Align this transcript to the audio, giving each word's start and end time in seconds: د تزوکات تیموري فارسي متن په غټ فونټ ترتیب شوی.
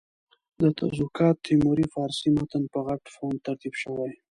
د 0.59 0.61
تزوکات 0.77 1.35
تیموري 1.47 1.85
فارسي 1.93 2.29
متن 2.37 2.63
په 2.73 2.79
غټ 2.87 3.03
فونټ 3.13 3.37
ترتیب 3.45 3.73
شوی. 3.81 4.11